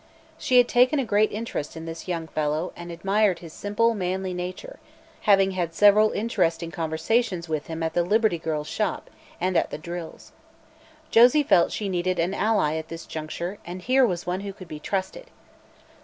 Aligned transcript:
She 0.39 0.57
had 0.57 0.67
taken 0.67 0.97
a 0.97 1.05
great 1.05 1.31
interest 1.31 1.77
in 1.77 1.85
this 1.85 2.07
young 2.07 2.27
fellow 2.27 2.73
and 2.75 2.91
admired 2.91 3.37
his 3.37 3.53
simple, 3.53 3.93
manly 3.93 4.33
nature, 4.33 4.79
having 5.29 5.51
had 5.51 5.75
several 5.75 6.09
interesting 6.13 6.71
conversations 6.71 7.47
with 7.47 7.67
him 7.67 7.83
at 7.83 7.93
the 7.93 8.01
Liberty 8.01 8.39
Girls' 8.39 8.65
Shop 8.67 9.11
and 9.39 9.55
at 9.55 9.69
the 9.69 9.77
drills. 9.77 10.31
Josie 11.11 11.43
felt 11.43 11.71
she 11.71 11.87
needed 11.87 12.17
an 12.17 12.33
ally 12.33 12.77
at 12.77 12.87
this 12.87 13.05
juncture, 13.05 13.59
and 13.63 13.79
here 13.83 14.03
was 14.07 14.25
one 14.25 14.39
who 14.39 14.53
could 14.53 14.67
be 14.67 14.79
trusted. 14.79 15.29